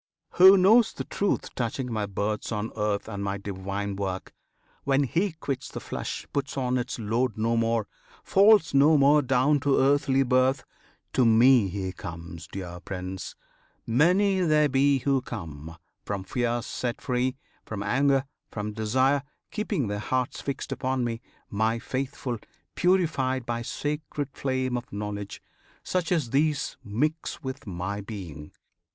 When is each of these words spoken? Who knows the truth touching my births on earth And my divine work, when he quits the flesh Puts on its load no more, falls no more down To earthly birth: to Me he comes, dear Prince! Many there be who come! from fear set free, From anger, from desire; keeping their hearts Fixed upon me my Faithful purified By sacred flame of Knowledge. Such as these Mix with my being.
Who 0.31 0.57
knows 0.57 0.93
the 0.93 1.03
truth 1.03 1.53
touching 1.53 1.93
my 1.93 2.07
births 2.07 2.51
on 2.51 2.71
earth 2.75 3.07
And 3.07 3.23
my 3.23 3.37
divine 3.37 3.95
work, 3.95 4.33
when 4.83 5.03
he 5.03 5.33
quits 5.33 5.69
the 5.69 5.79
flesh 5.79 6.25
Puts 6.33 6.57
on 6.57 6.79
its 6.79 6.97
load 6.97 7.37
no 7.37 7.55
more, 7.55 7.87
falls 8.23 8.73
no 8.73 8.97
more 8.97 9.21
down 9.21 9.59
To 9.59 9.77
earthly 9.77 10.23
birth: 10.23 10.63
to 11.13 11.23
Me 11.23 11.67
he 11.67 11.91
comes, 11.91 12.47
dear 12.47 12.79
Prince! 12.79 13.35
Many 13.85 14.39
there 14.39 14.67
be 14.69 14.97
who 14.97 15.21
come! 15.21 15.77
from 16.03 16.23
fear 16.23 16.63
set 16.63 16.99
free, 16.99 17.37
From 17.63 17.83
anger, 17.83 18.25
from 18.49 18.73
desire; 18.73 19.21
keeping 19.51 19.85
their 19.85 19.99
hearts 19.99 20.41
Fixed 20.41 20.71
upon 20.71 21.03
me 21.03 21.21
my 21.51 21.77
Faithful 21.77 22.39
purified 22.73 23.45
By 23.45 23.61
sacred 23.61 24.29
flame 24.33 24.77
of 24.77 24.91
Knowledge. 24.91 25.43
Such 25.83 26.11
as 26.11 26.31
these 26.31 26.75
Mix 26.83 27.43
with 27.43 27.67
my 27.67 28.01
being. 28.01 28.51